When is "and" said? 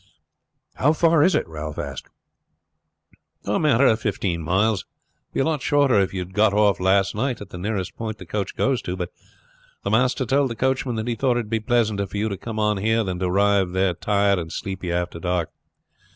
14.39-14.51